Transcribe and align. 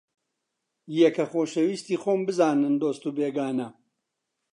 یەکە 1.01 1.23
خۆشەویستی 1.31 1.99
خۆم 2.01 2.19
بزانن 2.27 2.73
دۆست 2.81 3.03
و 3.07 3.09
بێگانە 3.17 3.67